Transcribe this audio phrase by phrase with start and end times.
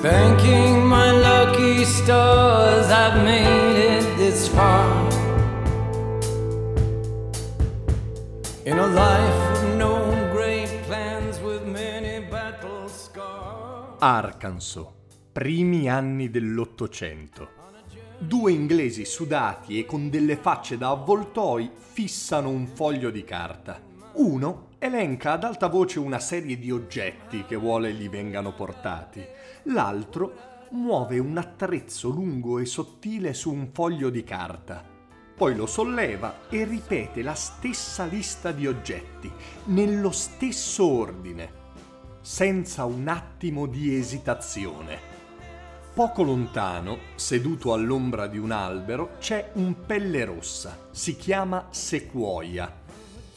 [0.00, 4.86] Thanking my lucky stars, I've made it this far.
[8.62, 13.96] In a life of no great plans with many battle scars.
[13.98, 14.86] Arkansas,
[15.32, 17.48] primi anni dell'Ottocento.
[18.20, 23.80] Due inglesi sudati e con delle facce da avvoltoi fissano un foglio di carta.
[24.12, 29.24] Uno elenca ad alta voce una serie di oggetti che vuole gli vengano portati.
[29.64, 34.84] L'altro muove un attrezzo lungo e sottile su un foglio di carta.
[35.34, 39.30] Poi lo solleva e ripete la stessa lista di oggetti,
[39.66, 41.52] nello stesso ordine,
[42.20, 45.16] senza un attimo di esitazione.
[45.94, 50.88] Poco lontano, seduto all'ombra di un albero, c'è un pelle rossa.
[50.90, 52.86] Si chiama sequoia.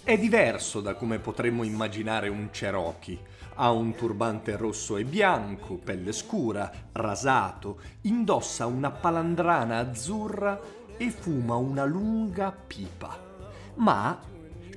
[0.03, 3.19] È diverso da come potremmo immaginare un Cherokee.
[3.53, 10.59] Ha un turbante rosso e bianco, pelle scura, rasato, indossa una palandrana azzurra
[10.97, 13.15] e fuma una lunga pipa.
[13.75, 14.19] Ma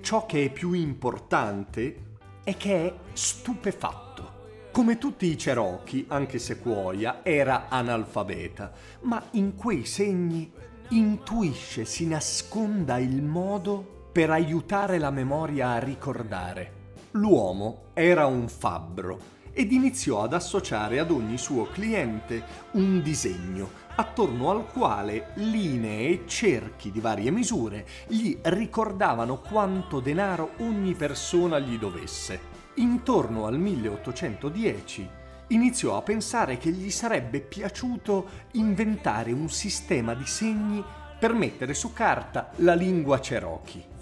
[0.02, 4.33] ciò che è più importante è che è stupefatto.
[4.72, 10.52] Come tutti i Cherokee, anche Sequoia era analfabeta, ma in quei segni
[10.91, 16.82] intuisce si nasconda il modo per aiutare la memoria a ricordare.
[17.14, 19.18] L'uomo era un fabbro
[19.52, 26.22] ed iniziò ad associare ad ogni suo cliente un disegno attorno al quale linee e
[26.26, 32.39] cerchi di varie misure gli ricordavano quanto denaro ogni persona gli dovesse.
[32.74, 35.08] Intorno al 1810
[35.48, 40.84] iniziò a pensare che gli sarebbe piaciuto inventare un sistema di segni
[41.18, 43.93] per mettere su carta la lingua Cherokee.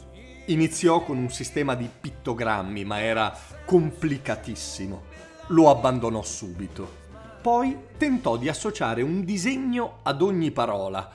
[0.46, 5.02] Iniziò con un sistema di pittogrammi, ma era complicatissimo.
[5.48, 7.00] Lo abbandonò subito.
[7.40, 11.10] Poi tentò di associare un disegno ad ogni parola,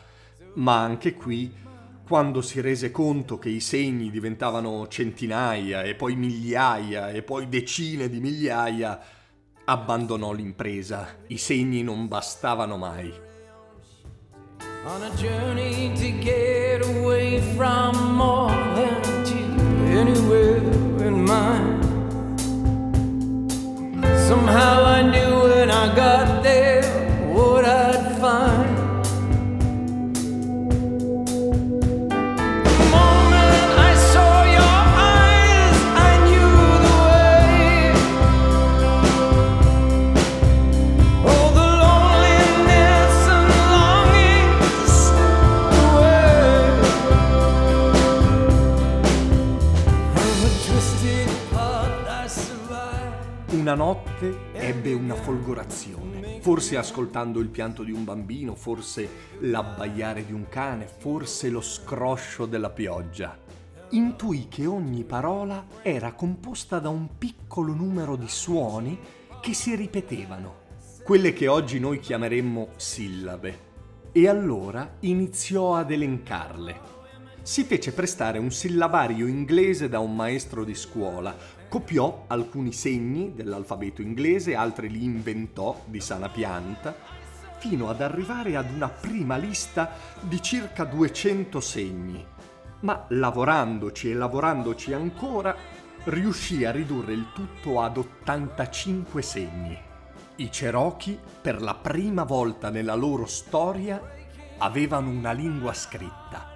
[0.56, 1.54] ma anche qui,
[2.08, 8.10] quando si rese conto che i segni diventavano centinaia e poi migliaia e poi decine
[8.10, 9.00] di migliaia,
[9.66, 11.18] abbandonò l'impresa.
[11.28, 13.14] I segni non bastavano mai.
[14.86, 16.24] On a journey to
[19.98, 20.58] anywhere
[21.08, 21.84] in mind.
[24.30, 26.37] Somehow I knew when I got
[53.50, 59.08] Una notte ebbe una folgorazione, forse ascoltando il pianto di un bambino, forse
[59.40, 63.38] l'abbaiare di un cane, forse lo scroscio della pioggia.
[63.92, 69.00] Intuì che ogni parola era composta da un piccolo numero di suoni
[69.40, 70.66] che si ripetevano,
[71.06, 73.60] quelle che oggi noi chiameremmo sillabe.
[74.12, 76.96] E allora iniziò ad elencarle.
[77.44, 81.34] Si fece prestare un sillabario inglese da un maestro di scuola,
[81.70, 86.96] copiò alcuni segni dell'alfabeto inglese, altri li inventò di sana pianta,
[87.58, 89.92] fino ad arrivare ad una prima lista
[90.22, 92.26] di circa 200 segni.
[92.82, 95.56] Ma lavorandoci e lavorandoci ancora,
[96.06, 99.78] riuscì a ridurre il tutto ad 85 segni.
[100.38, 104.00] I Cherokee, per la prima volta nella loro storia,
[104.60, 106.47] avevano una lingua scritta.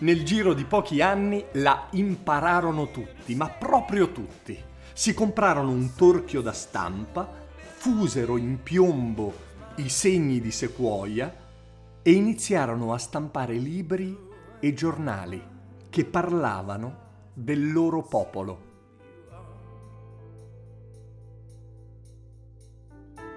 [0.00, 4.58] Nel giro di pochi anni la impararono tutti, ma proprio tutti.
[4.94, 11.34] Si comprarono un torchio da stampa, fusero in piombo i segni di sequoia
[12.00, 14.16] e iniziarono a stampare libri
[14.58, 15.42] e giornali
[15.90, 18.68] che parlavano del loro popolo.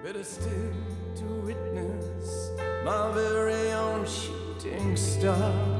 [0.01, 0.71] Better still
[1.15, 2.51] to witness
[2.85, 5.72] my very own shooting star.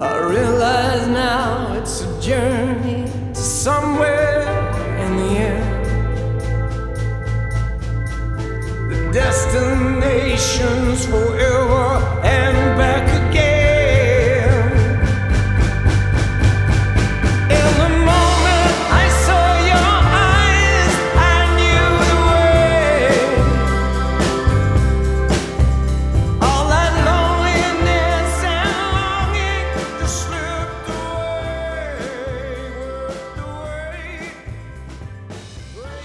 [0.00, 4.42] I realize now it's a journey to somewhere
[5.00, 5.84] in the end.
[8.92, 12.67] The destination's forever and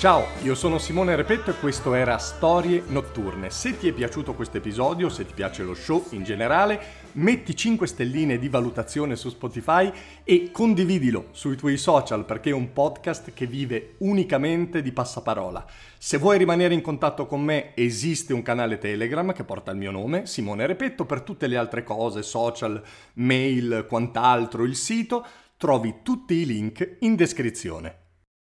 [0.04, 3.50] Ciao, io sono Simone Repetto e questo era Storie Notturne.
[3.50, 6.78] Se ti è piaciuto questo episodio, se ti piace lo show in generale,
[7.14, 9.90] metti 5 stelline di valutazione su Spotify
[10.26, 15.66] e condividilo sui tuoi social perché è un podcast che vive unicamente di passaparola.
[15.98, 19.92] Se vuoi rimanere in contatto con me, esiste un canale Telegram che porta il mio
[19.92, 22.84] nome, Simone Repetto, per tutte le altre cose, social,
[23.14, 25.26] mail, quant'altro, il sito,
[25.56, 28.03] trovi tutti i link in descrizione.